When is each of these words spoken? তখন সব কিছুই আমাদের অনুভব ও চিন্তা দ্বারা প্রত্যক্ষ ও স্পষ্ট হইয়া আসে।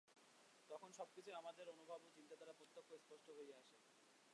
তখন 0.69 0.89
সব 0.91 1.07
কিছুই 1.15 1.33
আমাদের 1.33 1.65
অনুভব 1.69 1.99
ও 2.03 2.09
চিন্তা 2.15 2.35
দ্বারা 2.35 2.53
প্রত্যক্ষ 2.53 2.89
ও 2.91 2.99
স্পষ্ট 2.99 3.27
হইয়া 3.37 3.57
আসে। 3.57 3.77